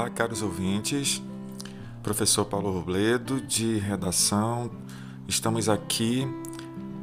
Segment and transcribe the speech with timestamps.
[0.00, 1.22] Olá, caros ouvintes.
[2.02, 4.70] Professor Paulo Robledo, de redação.
[5.28, 6.26] Estamos aqui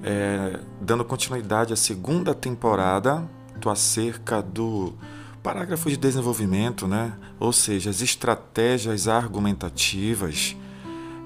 [0.02, 3.30] é, dando continuidade à segunda temporada
[3.62, 4.96] do acerca do
[5.44, 7.14] parágrafo de desenvolvimento, né?
[7.40, 10.56] ou seja, as estratégias argumentativas.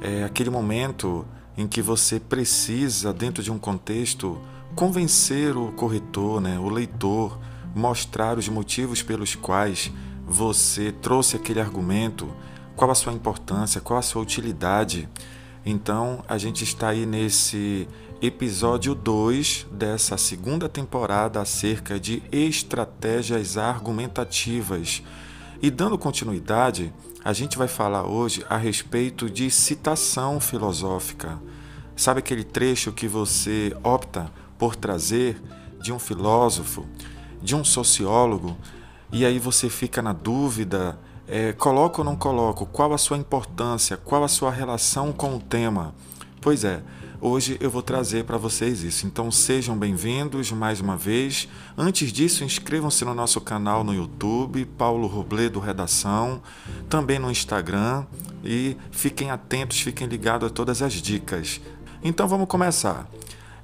[0.02, 1.26] É aquele momento
[1.58, 4.38] em que você precisa, dentro de um contexto,
[4.76, 6.60] convencer o corretor, né?
[6.60, 7.40] o leitor,
[7.74, 9.90] mostrar os motivos pelos quais
[10.32, 12.34] você trouxe aquele argumento,
[12.76, 15.10] qual a sua importância, qual a sua utilidade.
[15.66, 17.88] Então, a gente está aí nesse
[18.22, 25.04] episódio 2 dessa segunda temporada acerca de estratégias argumentativas.
[25.62, 26.94] E dando continuidade,
[27.24, 31.40] a gente vai falar hoje a respeito de citação filosófica.
[31.96, 35.40] Sabe aquele trecho que você opta por trazer
[35.82, 36.88] de um filósofo,
[37.44, 38.58] de um sociólogo,
[39.12, 43.98] e aí você fica na dúvida, é, coloco ou não coloco, qual a sua importância,
[43.98, 45.94] qual a sua relação com o tema.
[46.40, 46.82] Pois é,
[47.20, 49.06] hoje eu vou trazer para vocês isso.
[49.06, 51.48] Então sejam bem-vindos mais uma vez.
[51.78, 56.42] Antes disso, inscrevam-se no nosso canal no YouTube, Paulo Robledo Redação,
[56.90, 58.06] também no Instagram
[58.44, 61.60] e fiquem atentos, fiquem ligados a todas as dicas.
[62.02, 63.10] Então vamos começar.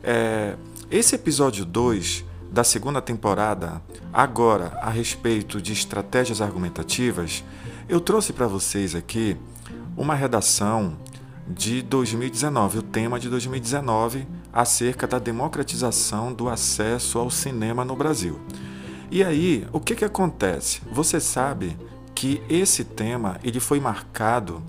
[0.03, 0.55] É,
[0.91, 2.23] esse episódio 2
[2.57, 3.79] da segunda temporada,
[4.11, 7.43] agora a respeito de estratégias argumentativas,
[7.87, 9.37] eu trouxe para vocês aqui
[9.95, 10.97] uma redação
[11.47, 18.39] de 2019, o tema de 2019 acerca da democratização do acesso ao cinema no Brasil.
[19.11, 20.81] E aí, o que, que acontece?
[20.91, 21.77] Você sabe
[22.15, 24.63] que esse tema ele foi marcado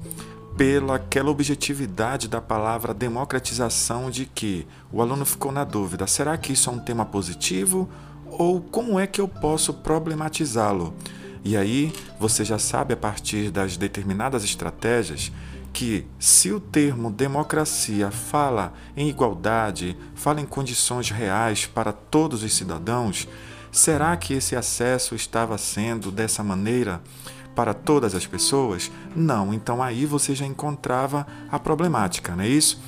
[0.59, 6.53] pela aquela objetividade da palavra democratização de que o aluno ficou na dúvida: será que
[6.53, 7.89] isso é um tema positivo
[8.27, 10.92] ou como é que eu posso problematizá-lo?
[11.45, 15.30] E aí você já sabe a partir das determinadas estratégias
[15.73, 22.52] que se o termo democracia fala em igualdade, fala em condições reais para todos os
[22.52, 23.29] cidadãos,
[23.70, 27.01] será que esse acesso estava sendo dessa maneira?
[27.58, 28.89] Para todas as pessoas?
[29.17, 32.80] Não, então aí você já encontrava a problemática, não é isso?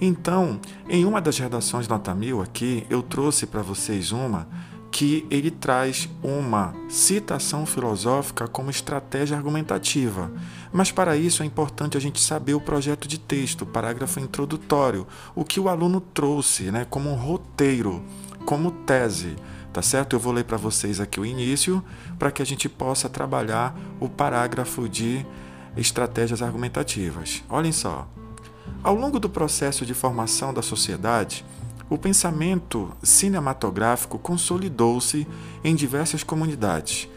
[0.00, 0.58] Então,
[0.88, 4.48] em uma das redações nota mil aqui, eu trouxe para vocês uma
[4.90, 10.32] que ele traz uma citação filosófica como estratégia argumentativa.
[10.72, 15.44] Mas para isso é importante a gente saber o projeto de texto, parágrafo introdutório, o
[15.44, 18.02] que o aluno trouxe né, como um roteiro,
[18.46, 19.36] como tese
[19.74, 20.14] tá certo?
[20.14, 21.84] Eu vou ler para vocês aqui o início
[22.16, 25.26] para que a gente possa trabalhar o parágrafo de
[25.76, 27.42] estratégias argumentativas.
[27.50, 28.08] Olhem só.
[28.84, 31.44] Ao longo do processo de formação da sociedade,
[31.90, 35.26] o pensamento cinematográfico consolidou-se
[35.64, 37.08] em diversas comunidades.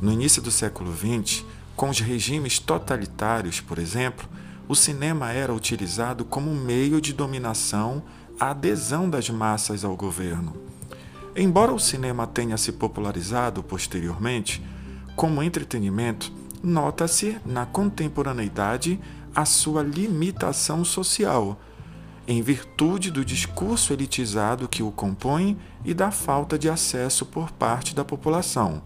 [0.00, 1.44] No início do século XX,
[1.76, 4.26] com os regimes totalitários, por exemplo,
[4.66, 8.02] o cinema era utilizado como meio de dominação
[8.40, 10.75] à adesão das massas ao governo.
[11.38, 14.64] Embora o cinema tenha se popularizado posteriormente,
[15.14, 16.32] como entretenimento,
[16.62, 18.98] nota-se na contemporaneidade
[19.34, 21.60] a sua limitação social,
[22.26, 27.94] em virtude do discurso elitizado que o compõe e da falta de acesso por parte
[27.94, 28.82] da população.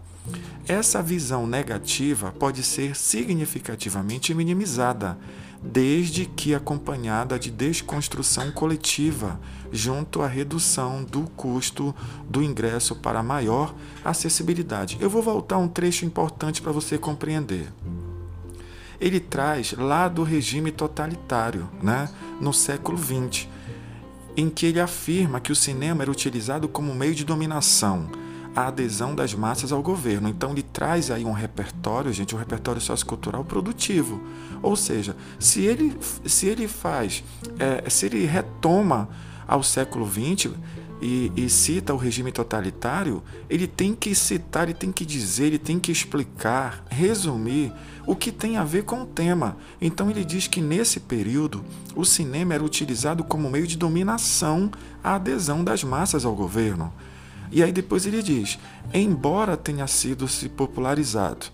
[0.67, 5.17] Essa visão negativa pode ser significativamente minimizada,
[5.61, 9.39] desde que acompanhada de desconstrução coletiva,
[9.71, 11.93] junto à redução do custo
[12.27, 13.73] do ingresso para maior
[14.03, 14.97] acessibilidade.
[14.99, 17.71] Eu vou voltar um trecho importante para você compreender.
[18.99, 23.47] Ele traz lá do regime totalitário, né, no século XX,
[24.35, 28.09] em que ele afirma que o cinema era utilizado como meio de dominação
[28.55, 30.27] a adesão das massas ao governo.
[30.27, 34.21] Então ele traz aí um repertório, gente, um repertório sociocultural produtivo.
[34.61, 37.23] Ou seja, se ele, se ele faz,
[37.57, 39.09] é, se ele retoma
[39.47, 40.51] ao século XX
[41.01, 45.57] e, e, cita o regime totalitário, ele tem que citar, ele tem que dizer, ele
[45.57, 47.73] tem que explicar, resumir
[48.05, 49.57] o que tem a ver com o tema.
[49.81, 51.63] Então ele diz que nesse período
[51.95, 54.69] o cinema era utilizado como meio de dominação
[55.03, 56.93] à adesão das massas ao governo.
[57.51, 58.57] E aí depois ele diz:
[58.93, 61.47] embora tenha sido se popularizado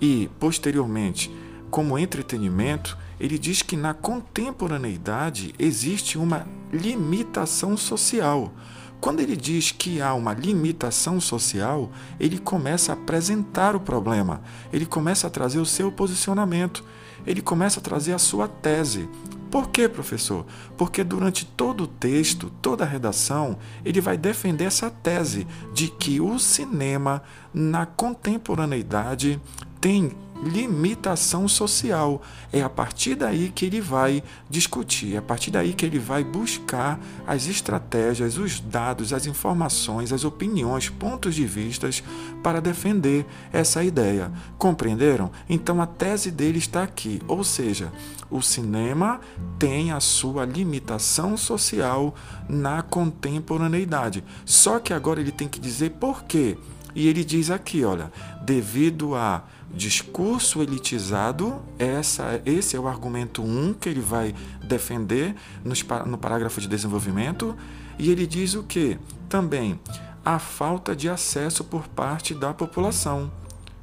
[0.00, 1.30] e posteriormente
[1.70, 8.52] como entretenimento, ele diz que na contemporaneidade existe uma limitação social.
[9.00, 14.42] Quando ele diz que há uma limitação social, ele começa a apresentar o problema,
[14.72, 16.84] ele começa a trazer o seu posicionamento,
[17.26, 19.08] ele começa a trazer a sua tese.
[19.50, 20.46] Por quê, professor?
[20.76, 26.20] Porque durante todo o texto, toda a redação, ele vai defender essa tese de que
[26.20, 29.40] o cinema na contemporaneidade
[29.80, 30.12] tem
[30.42, 32.22] limitação social.
[32.52, 36.24] É a partir daí que ele vai discutir, é a partir daí que ele vai
[36.24, 42.02] buscar as estratégias, os dados, as informações, as opiniões, pontos de vistas
[42.42, 44.32] para defender essa ideia.
[44.58, 45.30] Compreenderam?
[45.48, 47.92] Então a tese dele está aqui, ou seja,
[48.30, 49.20] o cinema
[49.58, 52.14] tem a sua limitação social
[52.48, 54.24] na contemporaneidade.
[54.44, 56.56] Só que agora ele tem que dizer por quê.
[56.94, 63.68] E ele diz aqui, olha, devido a discurso elitizado, essa, esse é o argumento 1
[63.68, 65.34] um que ele vai defender
[65.64, 67.56] nos, no parágrafo de desenvolvimento,
[67.98, 68.98] e ele diz o que?
[69.28, 69.78] Também
[70.24, 73.30] a falta de acesso por parte da população.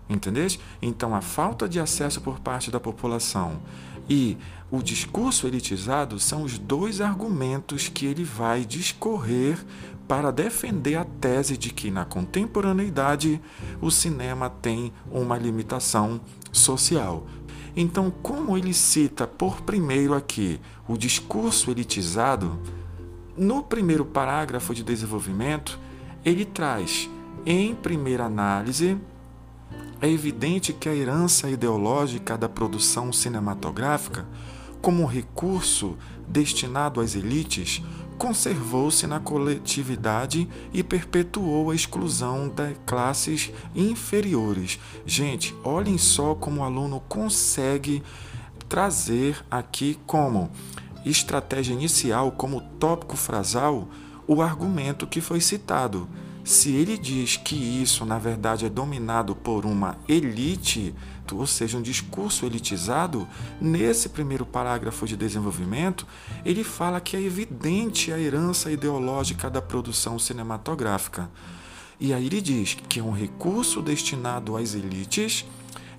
[0.10, 0.60] Entendeste?
[0.82, 3.60] Então, a falta de acesso por parte da população
[4.10, 4.38] e
[4.72, 9.58] o discurso elitizado são os dois argumentos que ele vai discorrer
[10.08, 13.42] para defender a tese de que na contemporaneidade
[13.82, 16.22] o cinema tem uma limitação
[16.52, 17.28] social.
[17.76, 22.58] Então, como ele cita por primeiro aqui o discurso elitizado,
[23.38, 25.78] no primeiro parágrafo de desenvolvimento,
[26.26, 27.10] ele traz,
[27.46, 28.98] em primeira análise,
[30.02, 34.26] é evidente que a herança ideológica da produção cinematográfica,
[34.82, 35.98] como recurso
[36.28, 37.82] destinado às elites,
[38.18, 44.80] conservou-se na coletividade e perpetuou a exclusão das classes inferiores.
[45.06, 48.04] Gente, olhem só como o aluno consegue
[48.68, 50.50] trazer aqui como
[51.06, 53.88] estratégia inicial, como tópico frasal,
[54.28, 56.08] o argumento que foi citado.
[56.48, 60.96] Se ele diz que isso, na verdade, é dominado por uma elite,
[61.30, 63.28] ou seja, um discurso elitizado,
[63.60, 66.08] nesse primeiro parágrafo de desenvolvimento,
[66.46, 71.30] ele fala que é evidente a herança ideológica da produção cinematográfica.
[72.00, 75.46] E aí ele diz que é um recurso destinado às elites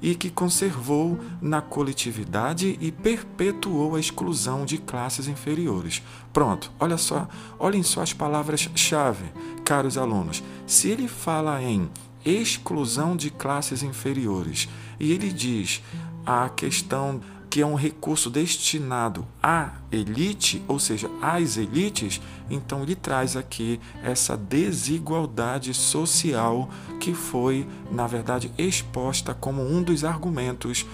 [0.01, 6.03] e que conservou na coletividade e perpetuou a exclusão de classes inferiores.
[6.33, 7.29] Pronto, olha só,
[7.59, 9.25] olhem só as palavras-chave,
[9.65, 10.43] caros alunos.
[10.67, 11.91] Se ele fala em
[12.25, 14.69] exclusão de classes inferiores
[14.99, 15.83] e ele diz
[16.27, 22.95] a questão que é um recurso destinado à elite, ou seja, às elites, então ele
[22.95, 26.69] traz aqui essa desigualdade social
[27.01, 30.87] que foi, na verdade, exposta como um dos argumentos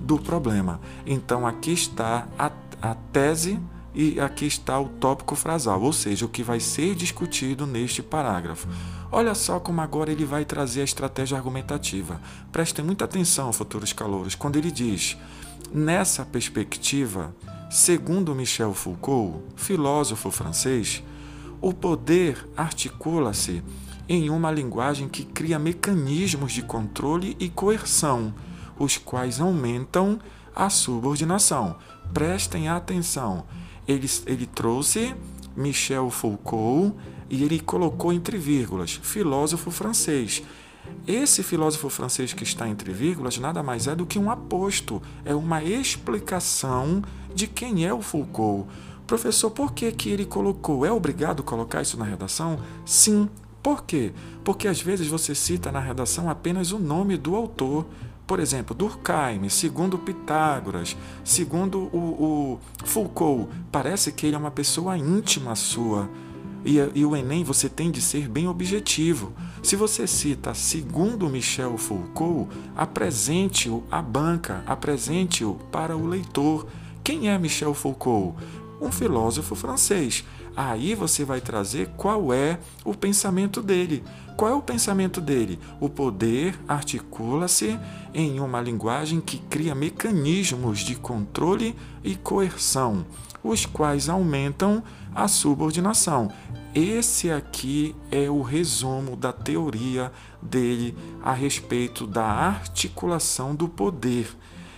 [0.00, 0.80] do problema.
[1.06, 2.50] Então aqui está a,
[2.80, 3.58] a tese
[3.94, 8.68] e aqui está o tópico frasal, ou seja, o que vai ser discutido neste parágrafo.
[9.10, 12.20] Olha só como agora ele vai trazer a estratégia argumentativa.
[12.52, 15.16] Prestem muita atenção, futuros calouros, quando ele diz
[15.72, 17.34] Nessa perspectiva,
[17.70, 21.02] segundo Michel Foucault, filósofo francês,
[21.60, 23.62] o poder articula-se
[24.08, 28.34] em uma linguagem que cria mecanismos de controle e coerção,
[28.78, 30.18] os quais aumentam
[30.54, 31.76] a subordinação.
[32.14, 33.44] Prestem atenção.
[33.86, 35.14] Ele, ele trouxe
[35.54, 36.96] Michel Foucault
[37.28, 40.42] e ele colocou entre vírgulas, filósofo francês.
[41.06, 45.34] Esse filósofo francês que está entre vírgulas nada mais é do que um aposto, é
[45.34, 47.02] uma explicação
[47.34, 48.68] de quem é o Foucault.
[49.06, 50.84] Professor, por que, que ele colocou?
[50.84, 52.58] É obrigado colocar isso na redação?
[52.84, 53.28] Sim.
[53.62, 54.12] Por quê?
[54.44, 57.86] Porque às vezes você cita na redação apenas o nome do autor.
[58.26, 64.98] Por exemplo, Durkheim, segundo Pitágoras, segundo o, o Foucault, parece que ele é uma pessoa
[64.98, 66.08] íntima sua.
[66.68, 69.32] E, e o Enem você tem de ser bem objetivo.
[69.62, 76.66] Se você cita segundo Michel Foucault, apresente-o à banca, apresente-o para o leitor.
[77.02, 78.36] Quem é Michel Foucault?
[78.80, 80.24] Um filósofo francês.
[80.56, 84.02] Aí você vai trazer qual é o pensamento dele.
[84.36, 85.58] Qual é o pensamento dele?
[85.80, 87.78] O poder articula-se
[88.14, 93.04] em uma linguagem que cria mecanismos de controle e coerção,
[93.42, 94.82] os quais aumentam
[95.14, 96.30] a subordinação.
[96.74, 104.28] Esse aqui é o resumo da teoria dele a respeito da articulação do poder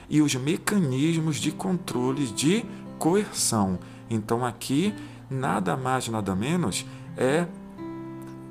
[0.08, 2.64] e os mecanismos de controle de
[3.00, 3.80] coerção.
[4.08, 4.94] Então, aqui,
[5.28, 7.46] nada mais, nada menos, é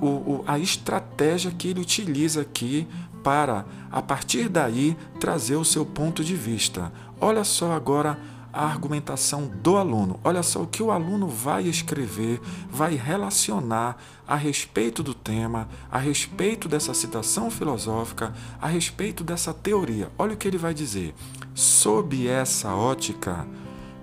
[0.02, 2.88] o, o, a estratégia que ele utiliza aqui
[3.24, 6.92] para, a partir daí, trazer o seu ponto de vista.
[7.22, 8.20] Olha só agora
[8.52, 10.20] a argumentação do aluno.
[10.24, 12.42] Olha só o que o aluno vai escrever,
[12.72, 20.10] vai relacionar a respeito do tema, a respeito dessa citação filosófica, a respeito dessa teoria.
[20.18, 21.14] Olha o que ele vai dizer.
[21.54, 23.46] Sob essa ótica,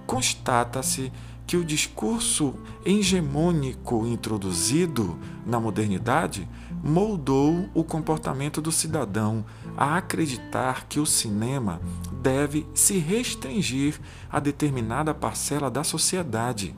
[0.06, 1.12] constata-se
[1.46, 6.48] que o discurso hegemônico introduzido na modernidade
[6.82, 9.44] moldou o comportamento do cidadão
[9.76, 11.80] a acreditar que o cinema
[12.20, 16.74] deve se restringir a determinada parcela da sociedade,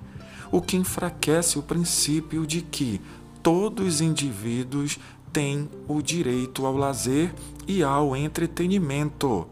[0.52, 3.00] o que enfraquece o princípio de que
[3.42, 4.98] todos os indivíduos
[5.32, 7.34] têm o direito ao lazer
[7.66, 9.46] e ao entretenimento.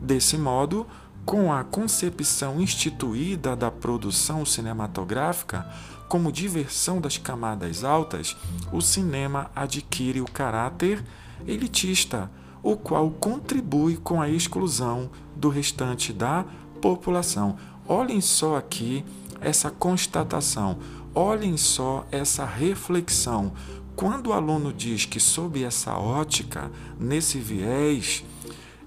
[0.00, 0.86] Desse modo,
[1.28, 5.70] com a concepção instituída da produção cinematográfica
[6.08, 8.34] como diversão das camadas altas,
[8.72, 11.04] o cinema adquire o caráter
[11.46, 12.30] elitista,
[12.62, 16.46] o qual contribui com a exclusão do restante da
[16.80, 17.58] população.
[17.86, 19.04] Olhem só aqui
[19.38, 20.78] essa constatação,
[21.14, 23.52] olhem só essa reflexão.
[23.94, 28.24] Quando o aluno diz que, sob essa ótica, nesse viés,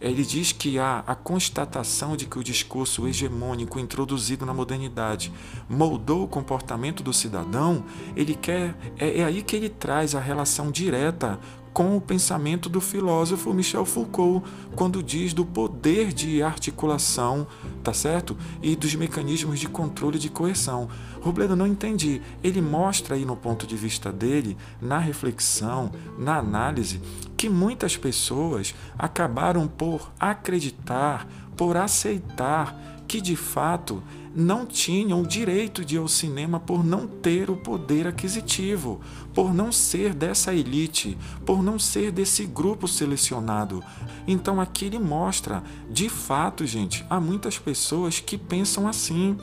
[0.01, 5.31] ele diz que há a constatação de que o discurso hegemônico introduzido na modernidade
[5.69, 10.71] moldou o comportamento do cidadão, ele quer é, é aí que ele traz a relação
[10.71, 11.39] direta
[11.73, 17.47] com o pensamento do filósofo Michel Foucault, quando diz do poder de articulação,
[17.83, 18.37] tá certo?
[18.61, 20.89] E dos mecanismos de controle de coerção.
[21.21, 22.21] Robledo não entendi.
[22.43, 27.01] Ele mostra aí no ponto de vista dele, na reflexão, na análise,
[27.37, 34.01] que muitas pessoas acabaram por acreditar, por aceitar que de fato
[34.33, 39.01] não tinham o direito de ir ao cinema por não ter o poder aquisitivo,
[39.33, 43.83] por não ser dessa elite, por não ser desse grupo selecionado.
[44.27, 49.37] Então aqui ele mostra, de fato, gente, há muitas pessoas que pensam assim: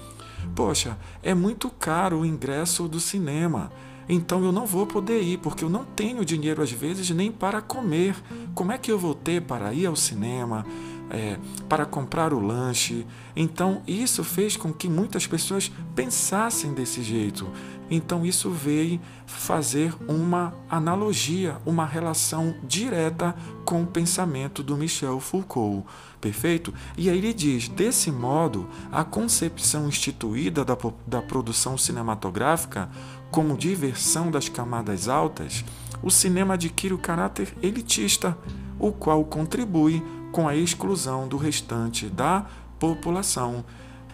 [0.54, 3.70] poxa, é muito caro o ingresso do cinema.
[4.08, 7.60] Então eu não vou poder ir, porque eu não tenho dinheiro às vezes nem para
[7.60, 8.16] comer.
[8.54, 10.64] Como é que eu vou ter para ir ao cinema?
[11.10, 11.38] É,
[11.68, 13.06] para comprar o lanche.
[13.34, 17.48] Então, isso fez com que muitas pessoas pensassem desse jeito.
[17.90, 23.34] Então, isso veio fazer uma analogia, uma relação direta
[23.64, 25.86] com o pensamento do Michel Foucault.
[26.20, 26.74] Perfeito?
[26.96, 32.90] E aí ele diz: desse modo, a concepção instituída da, da produção cinematográfica
[33.30, 35.64] como diversão das camadas altas,
[36.02, 38.36] o cinema adquire o caráter elitista,
[38.78, 42.46] o qual contribui com a exclusão do restante da
[42.78, 43.64] população.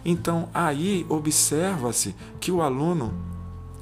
[0.05, 3.15] Então, aí observa-se que o aluno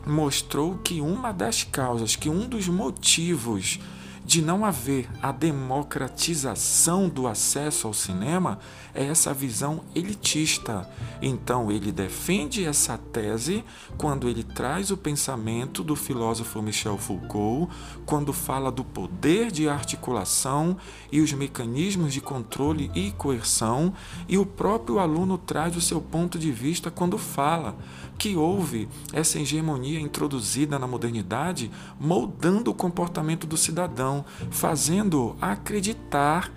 [0.07, 3.79] mostrou que uma das causas, que um dos motivos
[4.25, 8.59] de não haver a democratização do acesso ao cinema
[8.95, 10.89] é essa visão elitista.
[11.21, 13.65] Então, ele defende essa tese
[13.97, 17.73] quando ele traz o pensamento do filósofo Michel Foucault,
[18.05, 20.77] quando fala do poder de articulação
[21.11, 23.93] e os mecanismos de controle e coerção,
[24.29, 27.77] e o próprio aluno traz o seu ponto de vista quando fala
[28.23, 36.53] que houve essa hegemonia introduzida na modernidade, moldando o comportamento do cidadão, fazendo acreditar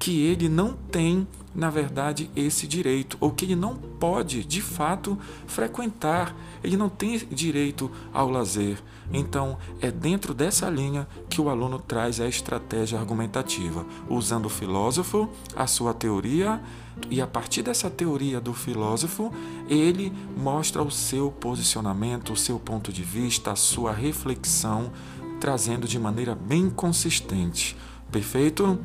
[0.00, 5.18] que ele não tem, na verdade, esse direito, ou que ele não pode, de fato,
[5.46, 8.82] frequentar, ele não tem direito ao lazer.
[9.12, 15.28] Então, é dentro dessa linha que o aluno traz a estratégia argumentativa, usando o filósofo,
[15.54, 16.62] a sua teoria,
[17.10, 19.30] e a partir dessa teoria do filósofo,
[19.68, 24.90] ele mostra o seu posicionamento, o seu ponto de vista, a sua reflexão,
[25.38, 27.76] trazendo de maneira bem consistente.
[28.10, 28.78] Perfeito?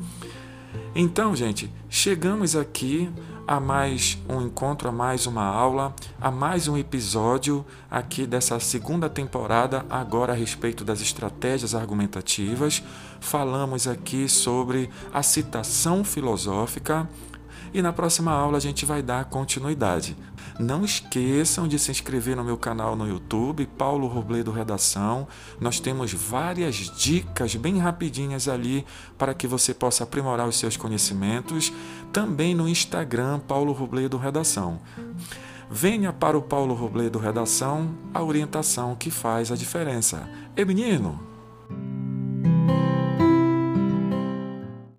[0.94, 3.10] Então, gente, chegamos aqui
[3.46, 9.08] a mais um encontro, a mais uma aula, a mais um episódio aqui dessa segunda
[9.08, 12.82] temporada, agora a respeito das estratégias argumentativas.
[13.20, 17.08] Falamos aqui sobre a citação filosófica
[17.76, 20.16] e na próxima aula a gente vai dar continuidade.
[20.58, 25.28] Não esqueçam de se inscrever no meu canal no YouTube, Paulo Robledo Redação.
[25.60, 28.86] Nós temos várias dicas bem rapidinhas ali
[29.18, 31.70] para que você possa aprimorar os seus conhecimentos.
[32.14, 34.80] Também no Instagram, Paulo Robledo Redação.
[35.70, 40.26] Venha para o Paulo Robledo Redação, a orientação que faz a diferença.
[40.56, 41.20] E menino,